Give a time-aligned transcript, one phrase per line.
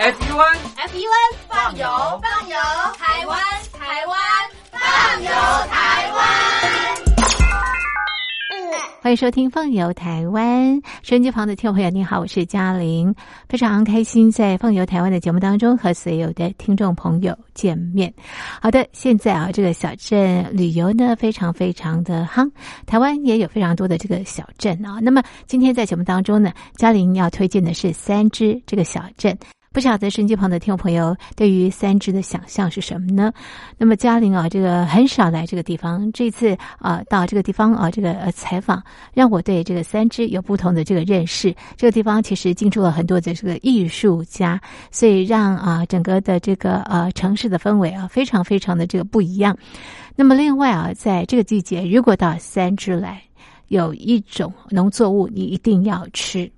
[0.00, 0.56] FUN
[0.88, 1.86] FUN 放油
[2.22, 2.56] 放油，
[2.96, 3.38] 台湾
[3.70, 4.18] 台湾
[4.72, 5.28] 放油
[5.70, 6.18] 台湾。
[9.02, 13.14] 欢迎收听《放游台湾》收音机旁的听众朋友，你好，我是嘉玲，
[13.46, 18.10] 非常开心在《放游台湾》的节目当中和所有的听众朋友见面。
[18.62, 22.50] 好的，现在啊，这个小镇旅游呢非常非常的夯，
[22.86, 24.98] 台湾也有非常多的这个小镇啊。
[25.02, 29.36] 那么今天在节目当中呢，嘉玲要推荐的是三支这个小镇。
[29.72, 33.32] 不晓得手机旁的听众朋友对于三只的想象是什么呢？
[33.78, 38.82] 那么嘉玲啊，这个很少来这个地方，这次啊到这个地方啊这个呃采访，
[39.14, 41.54] 让我对这个三只有不同的这个认识。
[41.76, 49.56] 这个地方其实进驻了很多的这个艺术家，所以让啊整个的这个呃城市的氛围啊非常非常的这个不一样。
[50.16, 53.22] 那么另外啊，在这个季节，如果到三只来，
[53.68, 56.50] 有一种农作物你一定要吃。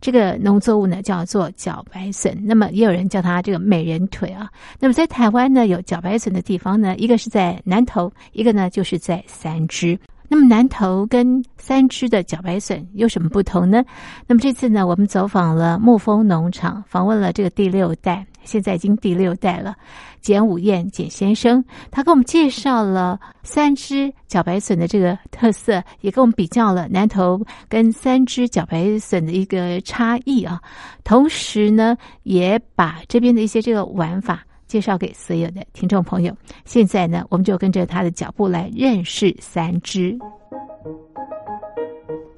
[0.00, 4.48] 这个农作物呢叫做茭白笋，那么也有人叫它这个美人腿啊。
[4.78, 9.98] 那么在台湾呢有茭白笋的地方呢，一个是在南投，一个呢就是在三支。
[10.32, 13.84] 那么南投跟三支的茭白笋有什么不同呢？
[14.26, 18.24] 那么这次呢，我们走访了沐丰农场，访问了这个第六代。
[18.44, 19.74] 现在已经第六代了，
[20.20, 30.60] 简武燕简先生，他给我们介绍了三只茭白笋的这个特色，也跟我们比较了南投跟三只茭白笋的一个差异啊。
[31.04, 36.36] 同时呢，也把这边的一些这个玩法介绍给所有的听众朋友。
[36.64, 40.18] 现在呢，我们就跟着他的脚步来认识三只。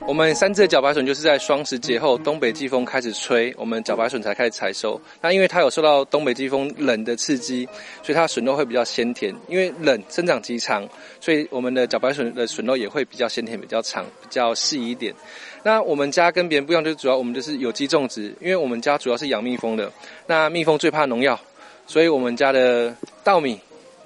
[0.05, 5.01] 我们三只的茭白笋就是在双十节后，东北季风开始吹，我们茭白笋才开始采收。
[5.23, 7.67] 那因为它有受到东北季风冷的刺激，
[8.03, 9.35] 所以它的笋肉会比较鲜甜。
[9.49, 10.87] 因为冷生长期长，
[11.21, 15.15] 所以我们的茭白笋的笋肉也会比较鲜甜、比较长、比较细一点。
[15.63, 19.91] 那我们家跟别人不一样，就是主要我们就是有机种植，因为我们家主要是养蜜蜂的。
[20.27, 21.41] 那蜜蜂最怕农药，
[21.87, 22.95] 所以我们家的
[23.25, 23.59] 稻米。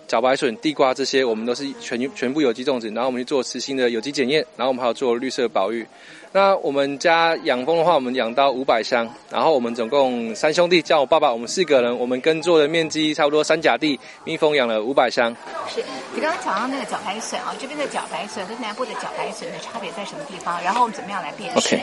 [0.08, 5.86] 茭白笋、地瓜这些，我们都是全全部有机种植，然后我们去做实心的有机检验，然后我们还有做绿色保育。
[6.32, 15.34] 那我们家养蜂的话，我们养到五百箱，然后我们总共三兄弟，加我爸爸，我们四个人，我们耕作的面积差不多三甲地，蜜蜂养了五百箱。
[15.68, 15.82] 是
[16.14, 20.62] 你刚刚讲到那个茭白笋啊，这边的茭白笋跟南部的茭白笋的差别在什么地方？
[20.62, 21.78] 然后我们怎么样来辨识？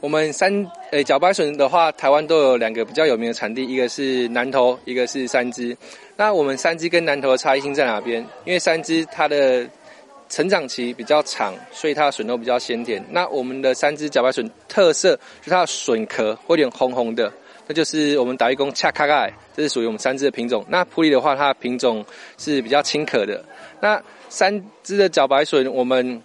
[0.00, 0.52] 我们三
[0.90, 5.76] 诶茭白笋的话，台湾都有两个比较有名的产地，一个是南投，一个是三支。
[6.16, 8.20] 那我们三支跟南投的差异性在哪边？
[8.44, 9.66] 因为三支它的
[10.28, 13.04] 成长期比较长，所以它的笋肉比较鲜甜。
[13.10, 17.32] 那我们的三支茭白笋特色就是它的笋壳会有点红红的，
[17.66, 20.64] 那就是我们打一工恰卡盖，这是属于我们三支的品种。
[20.68, 22.04] 那普里的话，它的品种
[22.38, 23.44] 是比较清可的。
[23.80, 26.22] 那三支的茭白笋，我们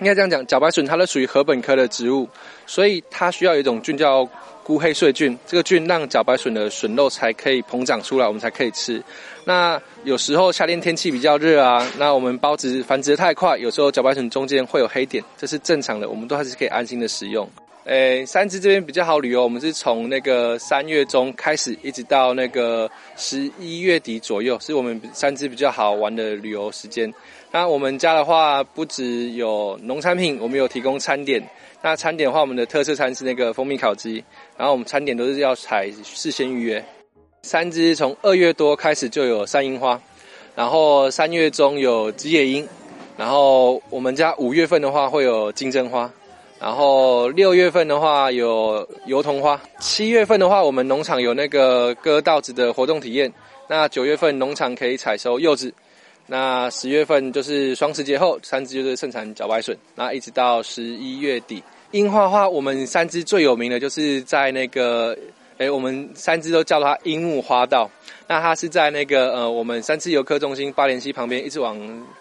[0.00, 2.28] 应该这样讲，茭白笋它都属于禾本科的植物，
[2.66, 4.24] 所以它需要一种菌叫
[4.62, 9.02] 菇黑穗菌，这个菌让茭白笋的笋肉才可以膨胀出来，我们才可以吃。
[9.44, 17.48] 那有时候夏天天气比较热啊，那我们孢子繁殖太快，有时候茭白笋中间会有黑点，这是正常的，我们都还是可以安心的使用。
[17.84, 27.10] 诶，三支这边比较好旅游，我们是从那个三月中开始，一直到那个十一月底左右，是我们三支比较好玩的旅游时间。
[27.50, 31.42] 那我们家的话，不只有农产品，我们有提供餐点。
[31.80, 34.22] 那餐点的话，我们的特色餐是那个蜂蜜烤鸡，
[34.56, 36.84] 然后我们餐点都是要采事先预约。
[37.42, 39.98] 三只从二月多开始就有山樱花，
[40.54, 42.68] 然后三月中有紫野樱，
[43.16, 46.10] 然后我们家五月份的话会有金针花，
[46.60, 53.32] 然后六月份的话有油桐花，七月份的话我们农场有那个割稻子的活动体验，
[53.68, 55.72] 那九月份农场可以采收柚子。
[56.30, 61.62] 那十月份就是双十节后，三只就是盛产茭白笋，那一直到十一月底。
[61.92, 65.16] 樱花花，我们三只最有名的就是在那个，
[65.56, 67.90] 哎，我们三只都叫它樱木花道。
[68.26, 71.78] 那它是在那个呃，我们三只游客中心八连溪旁边，一直往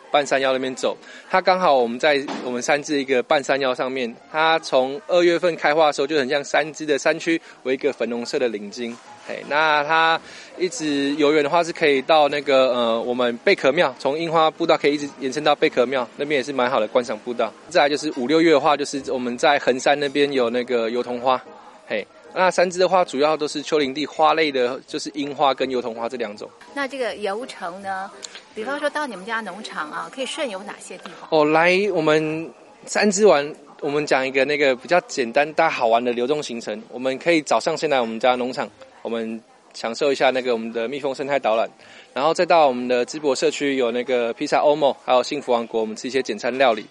[0.10, 0.96] 半山腰那边走。
[1.30, 8.96] 它刚好我们在我们三只一个半山腰上面，它从二月份开花的时候就很像三只的山区，为一个粉红色的领巾。
[9.28, 10.20] 哎，那它
[10.58, 17.52] 一直游园的话是可以到那个呃，我们贝壳庙，从樱花步道可以一直延伸到贝壳庙那边，也是蛮好的观赏步道。
[17.70, 21.42] 再来就是五六月的话，就是我们在横山那边有那个油桐花。
[21.88, 26.50] 嘿，那三支的话，主要都是丘陵地花类的，就是樱花跟油桐花这两种。
[26.74, 28.10] 那这个游程呢？
[28.56, 31.28] 比方说到你们家农场啊，可以顺游哪些地方？
[31.30, 32.50] 哦，来我们
[32.86, 36.82] 三支玩，我们讲一个那个比较简单但好玩的流动行程。
[36.90, 38.70] 我们可以早上先来我们家农场。
[39.08, 39.42] 我们
[39.74, 41.66] 享受一下那个我们的蜜蜂生态导览，
[42.14, 46.86] 然后再到我们的淄博社区有那个披萨欧梦，还有幸福王国，我们吃一些简餐料理。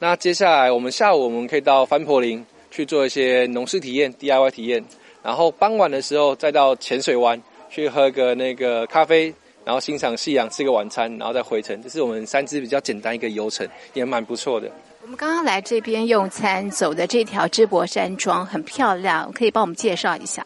[0.00, 4.84] 那接下来我们下午我们可以到翻坡林去做一些农事体验、DIY 体验。
[5.22, 7.40] 然后傍晚的时候再到浅水湾
[7.70, 9.32] 去喝个那个咖啡，
[9.64, 11.80] 然后欣赏夕阳，吃个晚餐，然后再回程。
[11.80, 13.64] 这是我们三支比较简单一个游程，
[13.94, 14.68] 也蛮不错的。
[15.02, 20.44] 我们刚刚来这边用餐，走的这条淄博山庄很漂亮，可以帮我们介绍一下。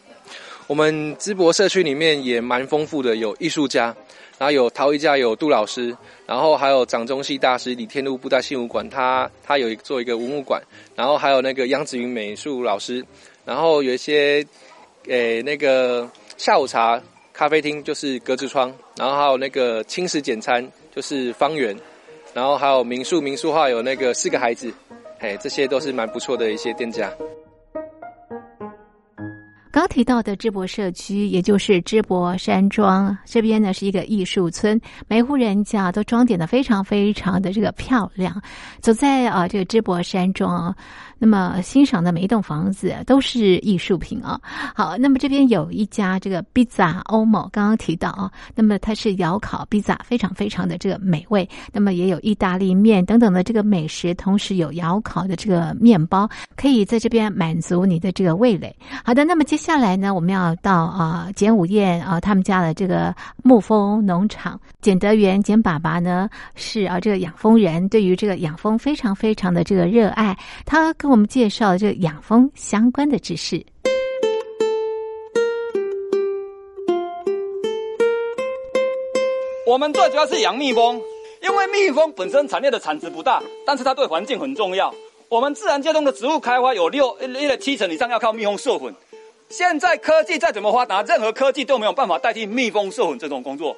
[0.67, 3.95] 我们淄博社区里面也蛮丰富的，有艺术家，
[4.39, 5.95] 然后有陶艺家，有杜老师，
[6.25, 10.59] 然后还有掌中戏大师李天禄布袋戏武馆，他他有做一个文物馆，
[10.95, 13.05] 然后还有那个杨子云美术老师，
[13.45, 14.43] 然后有一些
[15.07, 16.99] 诶那个下午茶
[17.31, 21.77] 咖啡厅就是格子窗，然后还有那个轻食简餐就是方圆，
[22.33, 24.73] 然后还有民宿民宿话有那个四个孩子，
[25.19, 27.13] 嘿，这些都是蛮不错的一些店家。
[29.75, 34.79] 刚提到的淄博社区，也就是淄博山庄这边呢，是一个艺术村，
[35.09, 38.41] 每户人家都装点的非常非常的这个漂亮。
[38.79, 40.73] 走在啊这个淄博山庄。
[41.25, 44.39] 那么欣赏的每一栋房子都是艺术品啊。
[44.75, 51.49] 好，那么这边有一家这个 Pizza Omo，刚刚提到啊，那么它是窑烤 Pizza，非常非常的这个美味。
[51.73, 58.75] 那么也有意大利面等等的这个美食，同时有窑烤的这个面包，可以在这边满足你的这个味蕾。
[59.03, 63.11] 好的，那么接下来呢，我们要到啊简武燕啊他们家的这个
[63.43, 70.37] 沐风农场，简德元简爸爸呢是啊这个养蜂人，对于这个养蜂非常非常的这个热爱，
[70.67, 70.93] 他。
[70.97, 73.65] 跟我我们介绍这养蜂相关的知识。
[79.65, 81.01] 我们最主要是养蜜蜂，
[81.41, 84.93] 因为蜜蜂本身产业的产值不大，但是它对环境很重要。
[85.29, 88.93] 我们自然界中的植物开花有六一了七成以上要靠蜜蜂授粉。
[89.47, 93.73] 现在科技再怎么发达，任何科技都没有办法代替蜜蜂授粉这种工作。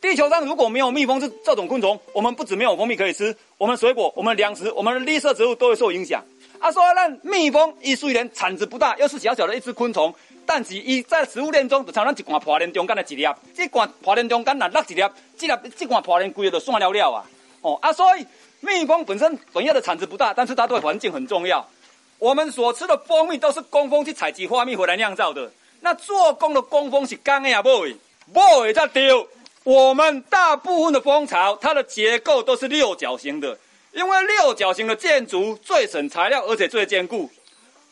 [0.00, 6.24] 地球上如果没有蜜蜂这这种昆虫，我们不止没有蜂蜜可以吃，我们水果、我们粮食、我们的绿色植物都会受影响。
[6.60, 10.12] 啊，说咱蜜蜂，伊虽然产值不大，又是小小的一只昆虫，
[10.44, 13.24] 但是伊在食物链中就像咱一罐破链中间的一粒，
[13.54, 15.02] 这罐破链中间若落一粒，
[15.36, 17.24] 这粒这罐破链规个就散了了啊！
[17.60, 18.26] 哦，啊，所以
[18.60, 21.64] 蜜蜂本身本业的产值不大，但是它对环境很重要。
[22.18, 25.48] 我们所吃的蜂蜜都是工蜂去采集花蜜回来酿造的，
[25.80, 27.96] 那做工的工蜂是干的呀，不会，
[28.32, 29.28] 不会再丢。
[29.62, 33.56] 我们大部分的蜂巢，它的结构都是六角形的。
[33.98, 37.28] 因为六角形的建筑最省材料，而且最坚固。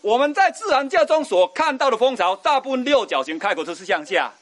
[0.03, 4.33] 我们在自然界中所看到的蜂巢，大部分六角形开口都是向下。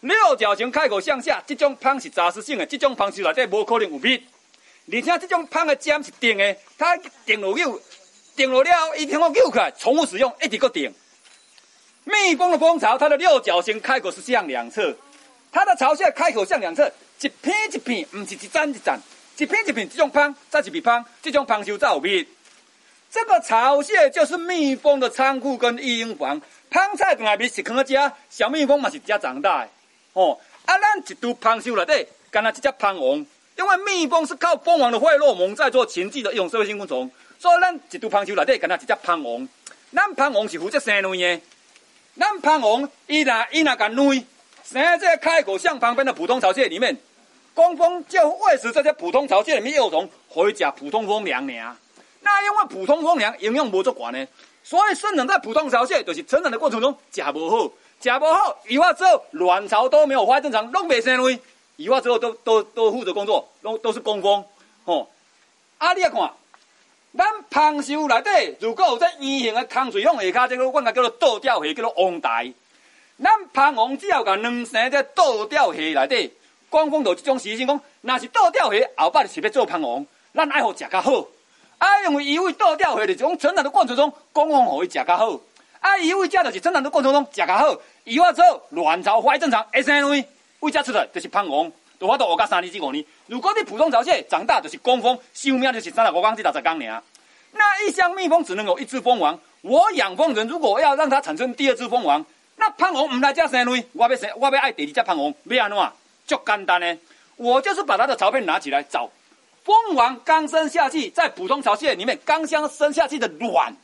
[0.00, 4.20] 六角形开口向下，这种蜂是杂食性的，这种蜂是内底无可能有蜜。
[4.92, 7.80] 而且这种蜂的尖是定的，它定落有，
[8.34, 10.92] 定落了，一天我揪起来，重复使用，一直搁定。
[12.02, 14.92] 蜜蜂的蜂巢，它的六角形开口是向两侧，
[15.52, 16.90] 它的巢穴开口向两侧，
[17.20, 18.98] 一片一片，不是一盏一盏。
[19.36, 22.26] 一片一片这种芳，再一片芳，这种芳修才有蜜。
[23.10, 26.40] 这个巢穴就是蜜蜂的仓库跟育婴房。
[26.70, 27.94] 芳菜在蜜是可食，
[28.30, 29.68] 小蜜蜂嘛是遮长大的。
[30.12, 33.26] 哦，啊，咱一株芳修内底，干那一只蜂王，
[33.56, 39.48] 因为蜜蜂是靠蜂王的费洛蒙在做情志的一种社会性昆虫，所以咱一株芳修内底，干那一只蜂王。
[39.92, 41.40] 咱蜂王是负责生卵的。
[42.18, 44.24] 咱蜂王伊若伊若干卵，
[44.64, 46.96] 生在开口向旁边的普通巢穴里面。
[47.54, 51.76] 工蜂就喂食这些普通巢穴里面幼虫，回食普通蜂粮呢。
[52.20, 54.26] 那因为普通蜂粮营养无足管呢，
[54.64, 57.70] 所以生长在普通巢穴，就是成长的过程中食无好，
[58.00, 61.38] 食无好，以后之后卵巢都没有发正常，拢未生卵，
[61.76, 64.44] 以后之后都都都负责工作，都都是工蜂。
[64.84, 65.08] 吼，
[65.78, 66.32] 啊，你啊看，
[67.16, 72.52] 咱芳树内底如果有这圆形的空水孔下骹，这个我甲叫做倒吊蟹，叫做王台。
[73.22, 76.32] 咱芳王只要甲卵生在倒吊蟹内底。
[76.74, 80.04] 工蜂就这种习性，讲若是倒吊蟹，后摆是要做蜂王，
[80.34, 81.24] 咱爱好食较好。
[81.78, 85.38] 啊，因为伊为倒吊蟹，就是讲成长的过程中，工蜂互伊食较好。
[85.78, 90.24] 啊，伊为食就是成长的过程中食较好，以后之后卵巢发育正常，会生卵，
[90.58, 93.04] 为食出来就是蜂王，就法度活到三年至五年。
[93.28, 97.02] 如果你普通巢穴长大就是工蜂，寿命就是三十五天至六十天尔。
[97.52, 102.26] 那一箱蜜蜂只能有一只蜂王，我养蜂人如果要让它产生第二只蜂王，
[102.56, 105.78] 那蜂王唔来遮生卵，我要生，我要爱第二只蜂王，要安怎？
[106.26, 106.98] 就简单呢，
[107.36, 109.10] 我就是把他的巢片拿起来找，
[109.62, 113.74] 蜂王刚生下去，在普通巢穴里面刚刚生下去的卵，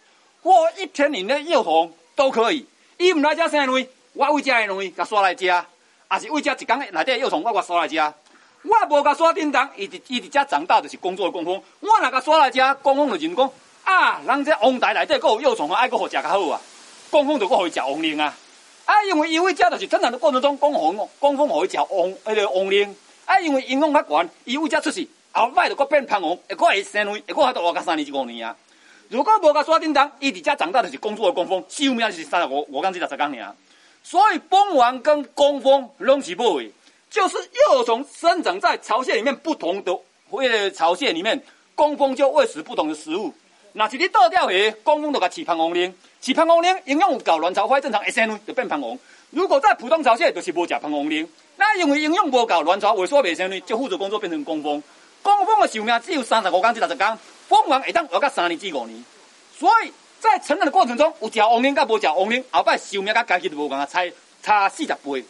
[0.43, 2.67] 或一天里的幼虫都可以。
[2.99, 8.15] 伊唔来遮生卵，我为遮的卵甲刷来遮，也是为遮一缸内底幼虫我甲刷来遮。
[8.63, 11.63] 我无甲刷叮当，伊伫伊伫遮长大就是工作的工蜂。
[11.81, 13.51] 我若甲刷来遮，工蜂就认讲
[13.85, 16.61] 啊，人这王台内底佫有幼虫，爱佫好食较好啊。
[17.11, 18.37] 工蜂就佫互伊食王灵啊。
[18.91, 22.93] 啊，因为伊为遮就是成长的过程中，工蜂哦工蜂互伊食王迄个王灵。
[23.25, 28.57] 啊，因为营养较悬，伊为遮出世，后摆就搁变蜂王，会搁会生卵，会搁还得活到三年至五年啊。
[29.09, 33.55] 如果无甲刷叮当，伊伫遮长大就是工作的工蜂，寿命是三十五五天至六十天尔。
[34.03, 36.73] 所以蜂王跟工蜂拢是不为，
[37.09, 37.37] 就是
[37.71, 39.97] 幼虫生长在巢穴里面不同的
[40.31, 41.41] 为了巢穴里面，
[41.77, 43.33] 工蜂就喂食不同的食物。
[43.75, 48.99] 那是你倒掉去，工蜂就甲饲胖王灵，饲胖王灵营养有够，卵巢发正常，一生就变胖王。
[49.31, 51.27] 如果在普通巢穴，就是无食胖王灵。
[51.57, 54.83] 那因为营养无够，卵巢萎缩未生卵，就负责工作变成工蜂。
[55.23, 59.03] 工蜂的寿命只有三十五天至六十天，蜂王会当活到三年至五年。
[59.59, 64.01] 所以在成长的过程中，有食王灵甲无食王灵，后摆寿命甲家己都无共啊，差
[64.43, 65.25] 差四十倍。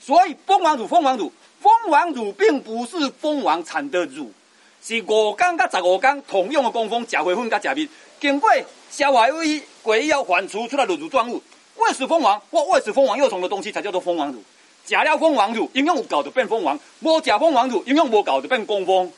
[0.00, 4.32] 所以蜂王乳，蜂王乳，蜂王乳并不是蜂王产的乳。
[4.80, 7.88] 是五天到十五天，同样的工蜂食花粉甲食蜜，
[8.20, 8.50] 经过
[8.90, 11.42] 消化胃过以后反刍出来的乳状物，
[11.76, 14.42] 喂食蜂王或喂食蜂王幼虫的东西才叫做蜂王乳。
[14.86, 19.12] 食了蜂王乳，营养有够就变蜂王；无食蜂王乳，营养无够就变工蜂。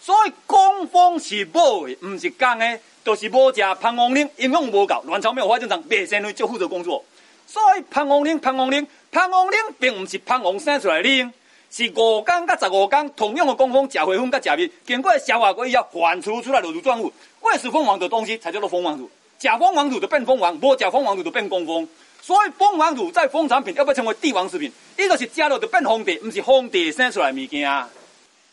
[0.00, 7.04] 所以工蜂是母的，唔是公的，就是无食蜂王灵，营养无够，卵巢没有发正常，未生就负责工作。
[7.46, 11.32] 所以蜂王灵、蜂王灵、蜂王灵，并唔是蜂王生出来灵。
[11.70, 17.12] 是五天到十五天，同样的工蜂食花粉甲食蜜，经过消化过以后，反刍出来的乳状物，
[17.44, 19.10] 喂食蜂王的东西才叫做蜂王乳。
[19.38, 21.86] 假蜂王乳就变蜂王，无食蜂王乳就变工蜂。
[22.22, 24.72] 所以蜂王乳在蜂产品要不要成为帝王食品？
[24.96, 27.86] 一个是加了就变皇帝，不是皇帝生出来物件。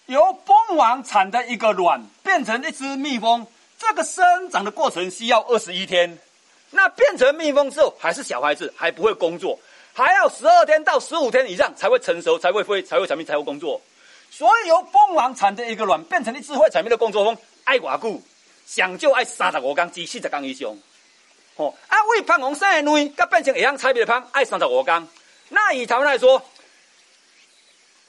[0.07, 3.47] 由蜂王产的一个卵变成一只蜜蜂，
[3.79, 6.17] 这个生长的过程需要二十一天。
[6.71, 9.57] 那变成蜜蜂之后，还是小孩子，还不会工作。
[9.93, 13.79] 还要十二天到十五天以上才会成熟，才会飞，才会产蜜，才会工作。
[14.29, 18.21] 所以由蜂王产的一个卵变成一只会产蜜的工作蜂，爱偌久，
[18.71, 20.77] 上就爱三十五天至四十天以上。
[21.57, 25.05] 哦，啊，为胖王生的卵，甲变成会样采蜜的胖，爱三十五天。
[25.49, 26.41] 那以台湾来说，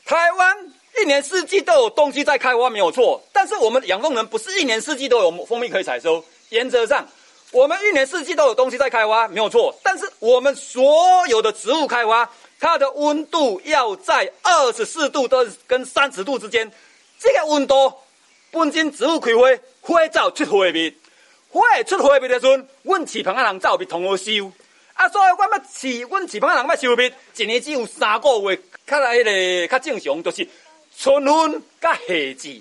[0.05, 0.57] 台湾
[1.01, 3.21] 一年四季都有东西在开花，没有错。
[3.33, 7.05] 但是我们养蜂人不是一年四季都有蜂蜜可以采收，原则上。
[7.51, 9.77] 我们一年四季都有东西在开花，没有错。
[9.83, 16.71] 但是我们所有的植物开花，它的温度要在二十四度到跟三十度之间。
[17.19, 17.93] 这个温度，
[18.53, 19.49] 本身植物开花，
[19.81, 20.95] 花草出花蜜，
[21.49, 24.53] 花出花蜜的时阵，阮饲棚的人才有蜜通好收。
[24.93, 30.47] 啊，所以我要饲阮饲棚的人要收蜜，一年只有三个月，较来迄个较正常，就是
[30.99, 32.61] 春分甲夏至。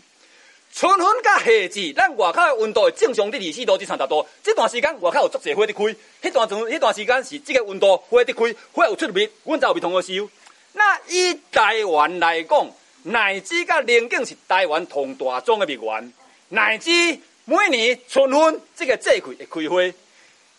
[0.73, 4.25] 春分甲夏至，咱外口的温度正常伫二四度至三十度。
[4.41, 10.29] 这段时间外口有足侪花伫开，迄段阵、迄段时间是这个温度花伫开，花有出蜜，阮才有蜜通好收。
[10.71, 12.65] 那以台湾来讲，
[13.03, 16.13] 奶子甲莲景是台湾同大宗的蜜源。
[16.49, 16.91] 奶子
[17.45, 19.93] 每年春分这个季季会开花，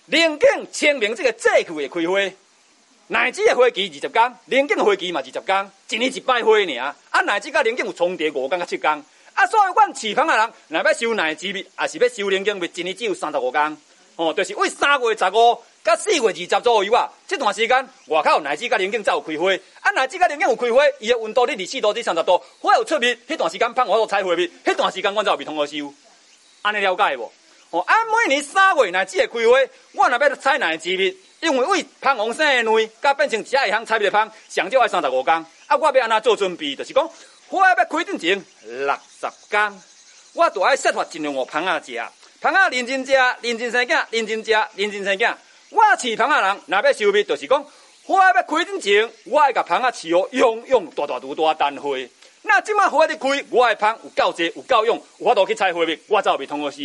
[0.07, 2.19] 莲景清明这个季季会开花。
[3.09, 6.95] 奶子的花期二十天，莲景的花期嘛二十天，一年一摆花尔。
[7.11, 8.91] 啊，奶子甲莲景有重叠五天甲七天。
[9.35, 13.77] 啊，所以阮饲棚的人，若要收奶子蜜，也是要收零经蜜，一年只有三十五天。
[14.17, 19.53] 哦，就是为三月十五甲四月二十左右啊，这段时间外口奶子甲零经才有开花。
[19.81, 25.93] 啊，奶子甲零经有开花，伊的温度伫二四度至三十度，花有出蜜，迄段时间芳我都采花蜜，迄段时间阮才有蜜通好收。
[26.63, 27.33] 安尼了解无？
[27.71, 29.59] 哦，啊，每年三月奶子会开花，
[29.95, 35.35] 我若要采奶子蜜，因为为芳王生的卵，甲变成只会晓采蜜的芳，上少要三十五天。
[35.67, 36.77] 啊，我要安怎做准备？
[36.77, 37.11] 就是讲。
[37.49, 39.83] 花要开之前六十天，
[40.33, 42.03] 我都爱设法尽量互芳仔食，
[42.41, 43.13] 芳仔认真食，
[43.43, 45.35] 认真生囝，认真食，认真生囝。
[45.73, 47.65] 我饲芳仔人，若要收蜜，就是讲
[48.05, 51.97] 花要开之前，我爱甲芳仔饲哦，用用大大朵大单花。
[52.43, 56.79] 那即马花伫开，我爱芳有够济，有够用，有法度去采花蜜，我才有通好收。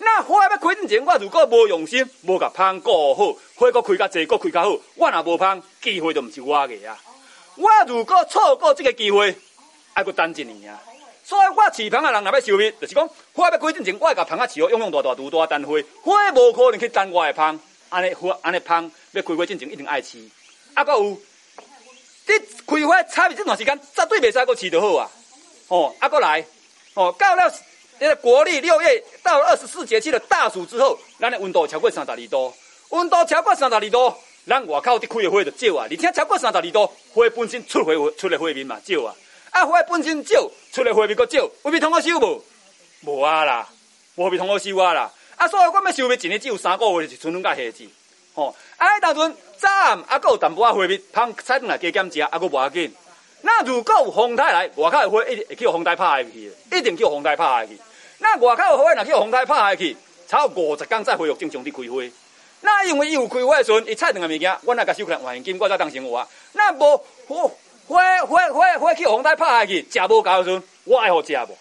[0.00, 6.98] 那花要开之前，我如果无用心，无甲芳顾好，花阁开较济，阁开较好，我若无芳，机会就毋是我嘅啊。
[7.56, 9.34] 我如果错过这个机会，
[9.94, 10.78] 爱阁等一年啊！
[11.24, 17.58] 所以我饲棚的人若要收蜜，就是讲花要开之前，我爱甲棚啊饲哦，用用大大拄大单花，花无可能去等我的棚。
[17.88, 20.18] 安尼花安尼棚要开花之前一定爱饲。
[20.74, 21.18] 啊，阁有，
[22.26, 22.34] 你
[22.66, 25.10] 开花采蜜这段时间，绝对袂使阁饲就好啊！
[25.68, 26.44] 哦，啊，阁来，
[26.94, 27.52] 哦，到了
[27.98, 32.54] 这个国历六月到二十四节气的大暑之后，咱的温度超过三十二度，
[32.90, 34.14] 温度超过三十二度，
[34.46, 35.86] 咱外口伫开的花就少啊！
[35.90, 39.14] 而且超过三十二度，花本身出花出的花蜜嘛少啊！
[39.50, 42.44] 啊，花本身少，出的花蜜阁少，花蜜通好收无？
[43.02, 43.68] 无啊啦，
[44.14, 45.10] 花蜜通好收啊啦。
[45.38, 47.88] 啊，所以我要收蜜，一年只有三个月，是春分甲夏至。
[48.34, 52.92] 吼，啊，当阵早暗啊，阁有淡薄仔花蜜，芳采转来加减食，啊，阁无要紧。
[53.42, 57.78] 那如果有风台来，外口的花一定会叫风台拍下去，一定叫风台拍下去。
[58.18, 62.02] 那外口的花若叫风台拍下去，差五十天再恢复正常的开花。
[62.60, 66.26] 那因为伊有开花的时阵，伊采两个物件，我来甲收起来现金，我再当生活。
[66.52, 67.00] 那无。
[67.88, 71.56] 花花花花去风台拍下去，食无够时阵，我爱好食无？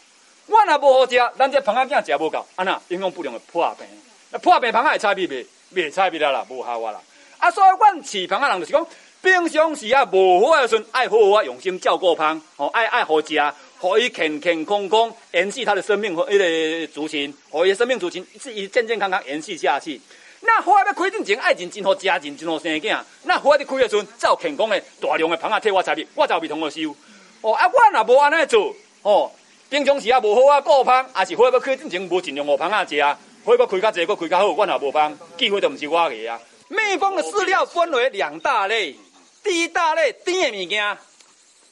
[0.47, 3.85] 我若无好食，咱这螃仔囝食无够，安那营养不良会破病。
[4.31, 5.45] 那破病螃仔会采蜜袂？
[5.73, 7.01] 袂采蜜了啦，无效啊啦。
[7.37, 8.87] 啊，所以阮饲芳仔人就是讲，
[9.21, 19.99] 平常时啊无好啊时阵，爱好好啊用心照顾芳，哦，爱爱好食，互伊健健康康延续他的生命和迄个族群，互伊生命族群是以健健康康延续下去。
[20.39, 22.97] 那花要开之前，爱认真好家人，真好生囝。
[23.23, 26.95] 那花伫开的时阵，才有健康的大量的芳仔替我采蜜，我才有蜜通好收。
[27.41, 29.29] 哦，啊，我若无安尼做，哦，
[29.69, 36.39] 平常时啊无好啊顾芳，也是花要开之前无尽量互芳啊食啊，花要开较济，搁开较好，我若无芳，机会都毋是我个啊。
[36.69, 38.95] 蜜蜂的饲料分为两大类，
[39.43, 40.97] 第一大类甜的物件，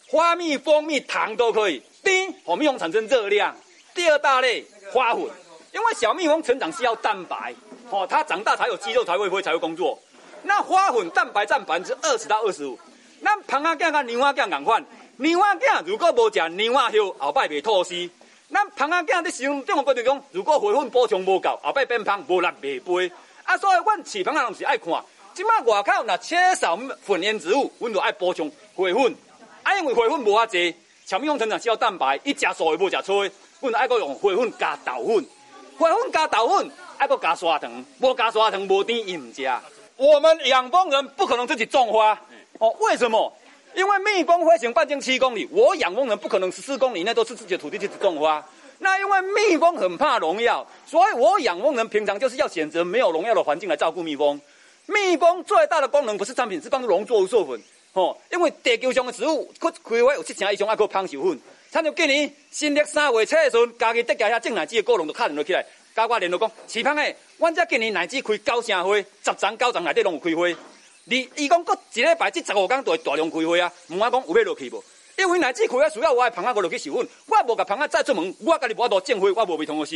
[0.07, 3.55] 花蜜、蜂蜜、糖都可以，甜，互蜜蜂产生热量。
[3.93, 5.23] 第二大类花粉，
[5.71, 7.55] 因为小蜜蜂成长需要蛋白。
[7.91, 9.97] 哦，它长大才有肌肉，才会会才会工作。
[10.43, 12.77] 那花粉蛋白占百分之二十到二十五。
[13.21, 14.85] 那螃仔囝跟牛仔囝共款，
[15.17, 18.09] 牛仔囝如果无食牛仔肉，后摆袂吐丝。
[18.51, 23.11] 咱螃仔囝伫使用这种过程中，如果花粉补充无够，后摆变胖，无力袂肥。
[23.43, 24.93] 啊，所以阮饲螃仔人是爱看，
[25.33, 29.15] 即马外口若缺少粉烟植物，阮就爱补充花粉。
[29.63, 33.13] 啊，因为花粉无遐济，小蜜蜂成长需要蛋白，一食素的无食菜，
[33.61, 35.25] 阮就爱搁用花粉加豆粉，
[35.77, 36.69] 花粉加豆粉。
[36.97, 39.49] 爱搁加砂糖，无加砂糖无甜伊唔食。
[39.97, 42.17] 我们养蜂人不可能自己种花
[42.59, 43.33] 哦，为什么？
[43.75, 48.43] 因为蜜蜂飞行半径七公里，我养蜂人不可能十四公里内都是自己的土地去种花。
[48.79, 54.39] 那因为蜜蜂很怕农药，所以我养蜂人平常就是要选择没有农药的环境来照顾蜜蜂。
[54.85, 57.61] 蜜蜂最大的功能不是产品，是帮助农作物授粉。
[57.93, 58.17] 哦。
[58.31, 59.71] 因为地球上的植物，开
[60.03, 61.39] 花有七成以上爱靠芳授粉。
[61.71, 65.65] 像就今年新历三月初的时候，家己得家遐种荔枝的果农都卡连落起来。
[65.93, 70.47] 甲我联络讲，市芳诶，阮遮今年荔枝开九成花，十层九层内底拢有开花。
[71.07, 73.71] 你伊讲，搁一礼拜即十五天都会大量开花啊！
[73.89, 74.83] 问我讲有要落去无？
[75.15, 79.95] 因为乃至开花需要我诶芳仔我落去授粉，我无甲芳仔再出门，我家己无法度种花，我无未通好收。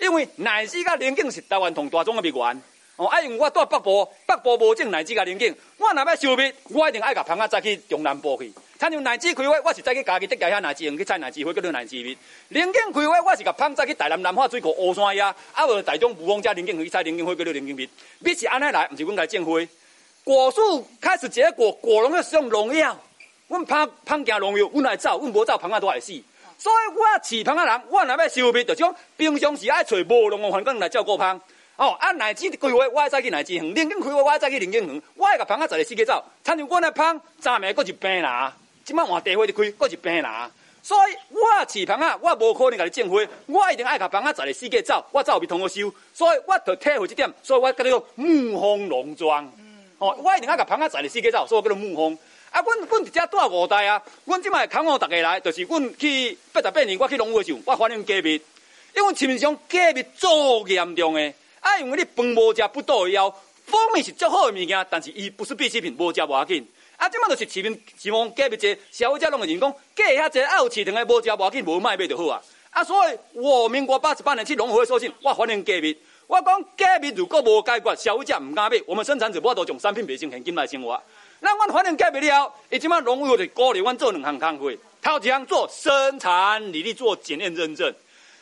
[0.00, 2.62] 因为乃至甲林景是台湾同大众诶蜜源。
[2.96, 8.50] 哦，啊，因为我住北部，北部无种乃至甲林景，我若要收蜜，我一定爱甲芳仔再去中南部去。
[8.78, 12.16] 参像奶子开花，我是再去家己得家遐奶子园去采奶子花，叫做奶子蜜。
[12.48, 17.86] 林景开花，我是甲芳再去台南南化水库乌山遐，啊无台中雾峰遮林景去采林景花，叫做林景蜜。
[18.20, 19.60] 蜜是安尼来，毋是阮来种花。
[20.26, 22.98] 果树开始结果，果农要使用农药，
[23.46, 26.20] 阮怕怕惊农药，阮来走，阮无走，芳仔都会死。
[26.58, 31.40] 所以我饲芳仔人，我若要收蜜，就种平常时爱找无农的环境来照顾芳。
[31.76, 35.02] 哦，啊奶子开花，我爱再去奶子园；林景开花，我爱再去林景园。
[35.14, 38.52] 我爱甲芳仔十个四个走，参像阮的芳，昨暝佫是病啦。
[38.84, 40.50] 即摆换地花就开，佫是病啦。
[40.82, 45.94] 所以我饲芳仔，我无可能甲你种花，我一定爱甲芳仔十个四个走，我才有味通好收。
[46.12, 49.48] 所以我着体会即点，所以我叫做牧蜂农庄。
[49.98, 52.18] 哦，我一定爱甲芳仔十个四个走，所以叫做牧蜂。
[52.50, 58.40] 啊，阮阮伫遮住五代啊，阮即摆扛我逐个来，就是阮去八十八年，我去农会时，我反映假蜜，
[58.94, 61.34] 因为市面上假蜜足严重诶。
[61.60, 63.30] 啊，因为你饭无食不倒腰，
[63.66, 66.66] 蜂蜜是足好诶物件，但是伊不是必需品，无食无要紧。
[66.96, 72.40] 啊，即马就是市面市面价别济，消费者拢会认讲价遐济，啊有市场诶无食无要紧，无卖买就好啊。
[72.70, 75.96] 啊，所以我民国八十八年去农会收信，我反映价别，
[76.26, 81.00] 我讲价别如果无解决，消费者毋敢买，我们生产者无法度从产品变成现金来生活。
[81.40, 87.94] 那阮反映价别了，伊即马农会就鼓励阮做两项工会，头一项做生产履历做检验认证。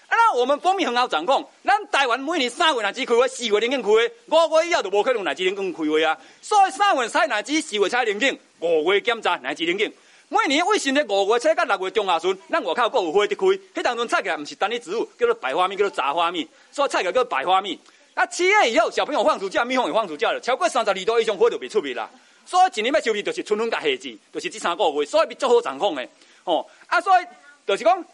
[0.09, 3.89] 那我们蜂蜜很好掌控，咱台湾每年三月奶子开花，四月零景开
[4.31, 6.19] 花，五月以后就无可能奶子零景开花啊。
[6.41, 9.93] 所以三月采奶子，四月采零景，五月检查奶子零景。
[10.29, 17.79] 每年为新的五月采到六月中下旬，咱外口阁有花伫开，迄当中采起来毋是单一植物，叫做白花蜜，叫做杂花蜜，所以采起来叫白花蜜。
[18.15, 22.09] 啊，七月以后小朋友放暑假，蜜蜂也放暑假了，超过三十二度以上花就袂出蜜啦。
[22.47, 26.09] 所以一年要收蜜，就是春分甲夏至，就是这三个月，所以蜜足好掌控的。
[26.45, 27.25] 哦，啊，所以
[27.67, 28.05] 就是讲。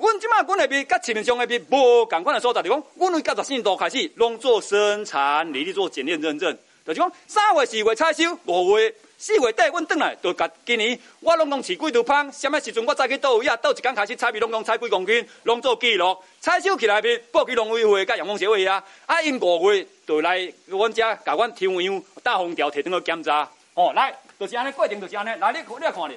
[0.00, 6.56] 阮即马阮的蜜，甲市面上的蜜无共款的所在，就讲，阮从九十四度开始，拢做生产，履历做检验认证。
[6.86, 13.56] 就是讲，三月、四月采收，五月、四月底，阮转来，就甲今年我拢拢饲几头芳，什么时阵我再去倒位啊？
[13.56, 16.16] 倒一工开始采蜜，拢拢采几公斤，拢做记录。
[16.40, 18.80] 采收起来蜜，报去农委会、甲阳光协会啊。
[19.06, 23.50] 啊，因五月就来阮遮，甲阮抽样大封条，摕转去检查。
[23.74, 25.30] 哦，来，就是安尼过程，就是安尼。
[25.40, 26.16] 来，你你来看咧，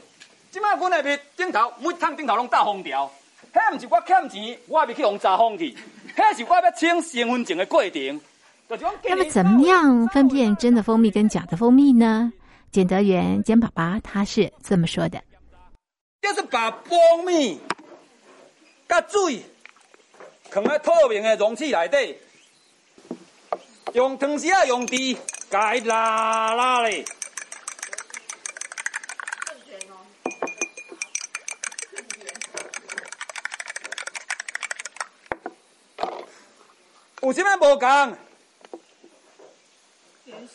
[0.52, 3.12] 即摆阮的蜜顶头每趟顶头拢大封条。
[3.52, 5.76] 迄毋是我欠钱，我还未去用查封去。
[6.16, 8.22] 迄是我要请身份证的过程。
[8.68, 12.32] 那么，怎么样分辨真的蜂蜜跟假的蜂蜜呢？
[12.72, 15.22] 简德元简爸爸他是这么说的：，
[16.22, 17.60] 就是把蜂蜜、
[18.88, 19.44] 甲水
[20.50, 22.18] 放在透明的容器内底，
[23.92, 25.18] 用汤匙啊，用滴，
[25.50, 27.04] 甲伊拉拉咧。
[37.22, 38.18] 有啥物无共？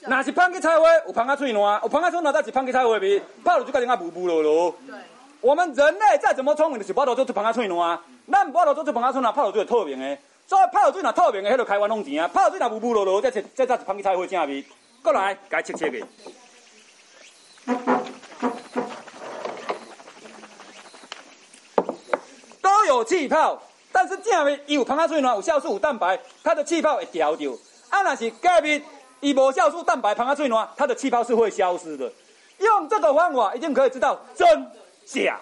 [0.02, 4.74] 那是胖去菜花，有胖啊脆软，有胖啊脆软，但是芳去菜花味，泡落就甲人家糊糊落落。
[4.86, 4.94] 对。
[5.40, 7.98] 我们人类再怎么聪明，就是无法度做出胖啊脆软，
[8.30, 10.18] 咱无法度做出芳啊脆软，泡落就会透明的。
[10.48, 12.28] 所以泡落水若透明的，迄个开完拢钱啊！
[12.28, 14.64] 泡落水若糊糊落落，这这才是芳去菜花正味。
[15.02, 16.06] 过来，该切切的。
[22.62, 27.50] 都有气泡，但是正味伊有芳啊脆软，有酵素、有蛋白，它的气泡会调掉。
[27.88, 28.80] 啊，若是隔壁
[29.20, 32.10] 伊无酵素、蛋白、芳啊脆软，它的气泡是会消失的。
[32.58, 34.66] 用这个方法，一定可以知道真
[35.04, 35.38] 假。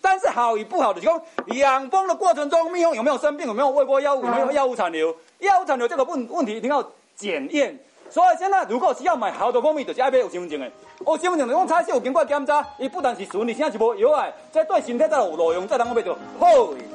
[0.00, 1.10] 但是好与不好的，就
[1.56, 5.14] 养蜂的过程中，蜜蜂有没有生病，有没有喂过药物，有没有药物残留？
[5.40, 6.82] 药物残留这个问问题一定要
[7.16, 7.78] 检验。
[8.10, 10.70] 所以现在如果是要买好的蜂蜜，就是爱买有身份证的。
[11.06, 16.46] 有身份证的，用菜色有经过检查，伊不但是纯，而且是无有害，这对身体再有路用，再当我买到好。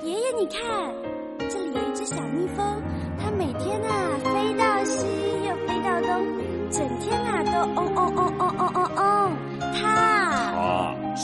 [0.01, 0.59] 爷爷，你看，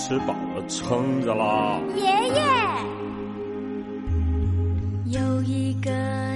[0.10, 1.80] 吃饱了撑着啦。
[1.96, 2.42] 爷爷，
[5.20, 5.92] 有一个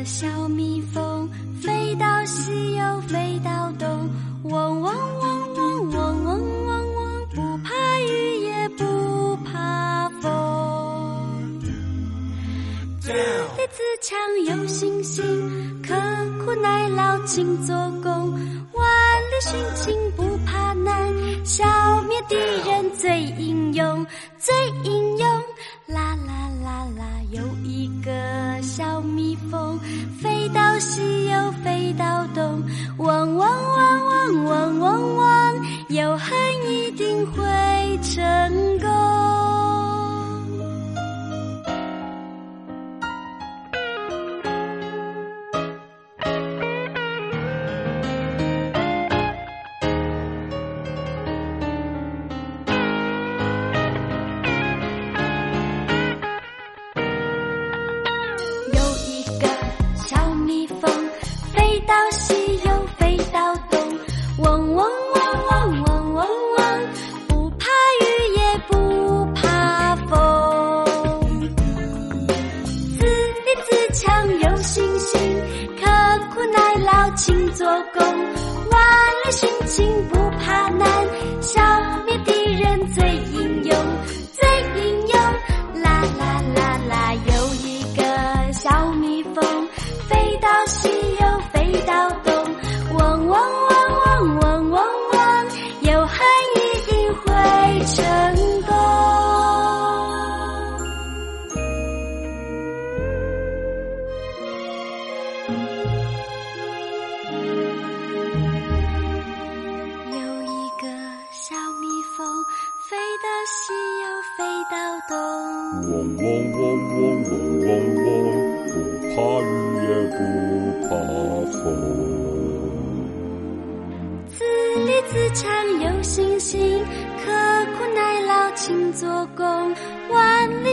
[0.06, 1.28] 小蜜蜂
[1.60, 4.08] 飞到西又飞到东，
[4.44, 11.60] 嗡嗡嗡嗡嗡嗡嗡嗡，不怕雨也不怕风。
[13.02, 13.18] 自立
[13.72, 14.16] 自强
[14.56, 15.24] 有信心，
[15.82, 15.96] 刻
[16.46, 17.76] 苦耐劳勤做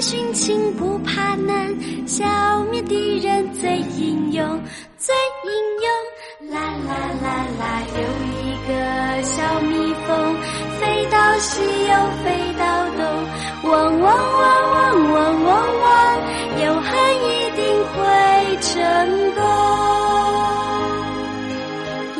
[0.01, 1.77] 万里寻亲不怕难，
[2.09, 2.25] 消
[2.71, 4.59] 灭敌人最英勇，
[4.97, 5.93] 最英勇。
[6.51, 6.59] 啦
[6.89, 8.01] 啦啦啦，有
[8.41, 8.73] 一个
[9.23, 10.09] 小蜜蜂
[10.81, 11.93] 飞到西又
[12.25, 12.65] 飞到
[12.97, 13.05] 东，
[13.71, 14.81] 嗡嗡嗡嗡
[15.13, 15.51] 嗡嗡
[15.83, 15.85] 嗡，
[16.65, 16.91] 有恨
[17.27, 17.61] 一定
[17.93, 18.01] 会
[18.63, 18.73] 成
[19.35, 19.45] 功。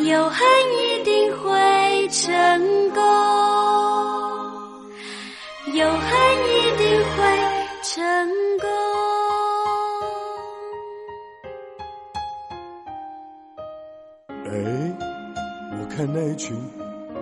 [0.05, 0.39] 有恨
[0.77, 1.49] 一定会
[2.09, 2.29] 成
[2.91, 3.01] 功，
[5.73, 5.99] 有恨
[6.45, 6.85] 一定
[7.17, 7.40] 会
[7.93, 8.01] 成
[8.61, 8.69] 功。
[14.29, 14.49] 哎，
[15.73, 16.57] 我看那一群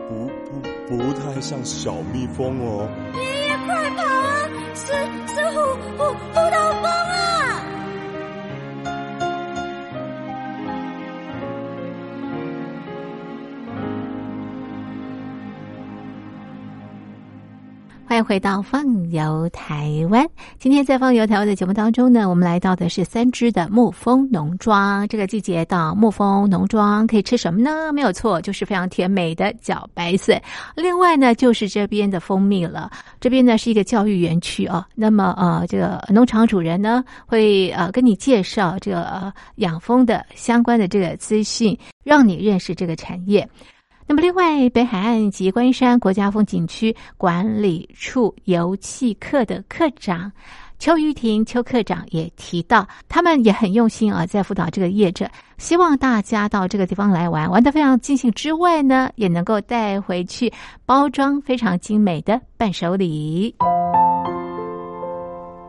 [0.09, 2.87] 不不不太像小蜜蜂哦。
[3.15, 4.47] 爷爷快跑啊！
[4.75, 4.93] 是
[5.35, 5.57] 是虎
[5.97, 6.68] 虎虎头
[18.19, 20.27] 迎回到放游台湾。
[20.59, 25.07] 今天在放游台湾的节目当中呢，我们来到的是三只的沐风农庄。
[25.07, 27.93] 这个季节到沐风农庄可以吃什么呢？
[27.93, 30.41] 没有错，就是非常甜美的茭白笋。
[30.75, 32.91] 另外呢，就是这边的蜂蜜了。
[33.21, 34.85] 这边呢是一个教育园区啊。
[34.97, 43.49] 那么呃，这个农场主人呢会呃跟你介绍这个、养蜂的相关的这个资讯，让你认识这个产业。
[44.11, 50.33] 那么，另外，北海岸及观音山国家风景区管理处油气课的课长
[50.79, 60.51] 邱玉婷邱科长也提到，他们也很用心啊，在辅导这个业者，希望大家到这个地方来玩，玩得非常尽兴之外呢，也能够带回去
[60.87, 63.55] 包装非常精美的伴手礼。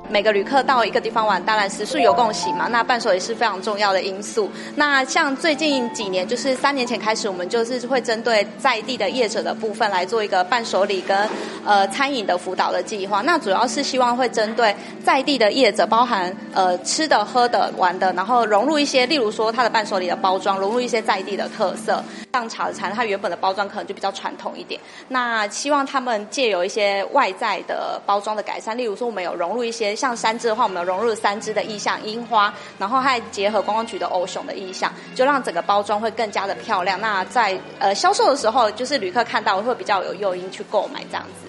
[0.09, 4.49] 每个旅客到一个地方玩，当然食宿有共喜嘛，那伴手也是非常重要的因素。
[4.75, 11.15] 那像最近几年，就是三年前开始，我们就是会针对在地的业者的部分来做一个伴手礼跟
[11.63, 13.21] 呃餐饮的辅导的计划。
[13.21, 22.03] 那主要是希望会针对在地的业者，包含呃吃的、喝的、玩的，然后融入一些，例如说它的伴手礼的包装，融入一些在地的特色。
[22.33, 24.79] 像茶的茶，它原本的包装可能就比较传统一点。
[25.07, 29.98] 那希望他们借由一些外在的包装的改善，例如说我们有融入一些。
[29.99, 36.97] 像三只的话，我们有融入三只的意象樱花，然后还结合观光局的欧熊的意象，就让整个包装会更加的漂亮。
[37.01, 41.48] 那在呃销售的时候，就是旅客看到会比较有诱因去购买这样子。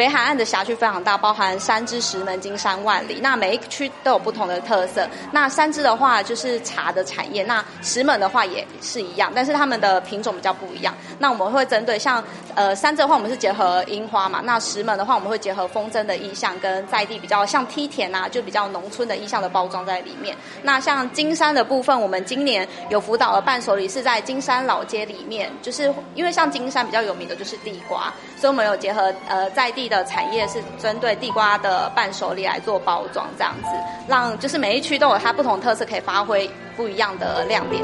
[0.00, 3.18] 北海岸的辖区非常大，包含三支、石门、金山、万里。
[3.20, 5.06] 那每一区都有不同的特色。
[5.30, 10.94] 那三支的话就是茶的产业，那石门的话也是一样，但是它们的品种比较不一样。
[11.18, 14.40] 那我们会针对像呃三支的话，我们是结合樱花嘛。
[14.42, 20.34] 那石门的话，我们会结合风筝的意象，跟在地比较像梯田啊，就比较农村的意象的包装在里面。
[20.62, 29.89] 那像金山的部分，我们今年有辅导的伴手礼是在金山老街里面，就是因为像金山比较有名的就是地瓜，所以我们有结合呃在地。
[29.90, 33.68] 的产业是针对地瓜的伴手礼来做包装，这样子
[34.08, 37.82] 让就是每一区都有它不同特色，可以发挥不一样的亮点。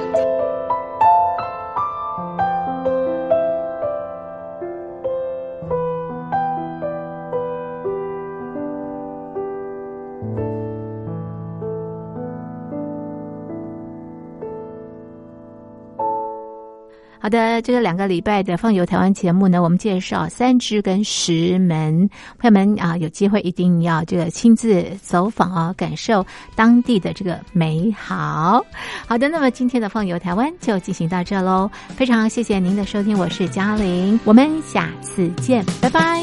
[17.20, 26.24] 好的，这个两个礼拜的放游台湾节目呢，我们介绍三支跟石门，朋友们啊，有机会一定要这个亲自走访啊，感受
[26.54, 28.64] 当地的这个美好。
[29.06, 36.22] 好的，那么今天的放游台湾就进行到这喽，非常谢谢您的收听，我是嘉玲，我们下次见，拜拜。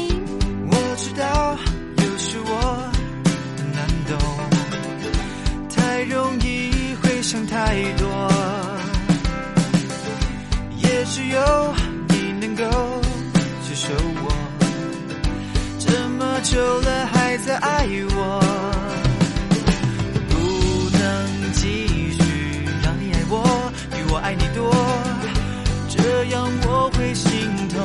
[0.70, 1.56] 我知道，
[2.16, 2.92] 是我
[3.74, 4.16] 难懂，
[5.68, 8.13] 太容易会想太多。
[11.14, 11.74] 只有
[12.08, 12.64] 你能够
[13.62, 13.92] 接受
[14.24, 14.34] 我，
[15.78, 18.40] 这么久了还在爱我，
[20.28, 20.34] 不
[20.98, 21.86] 能继
[22.18, 24.74] 续让你爱我比我爱你多，
[25.88, 27.30] 这样我会心
[27.68, 27.78] 痛。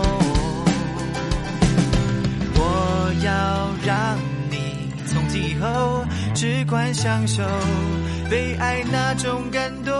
[2.55, 4.17] 我要让
[4.49, 7.43] 你从今以后只管享受
[8.27, 9.93] 被爱那种感动，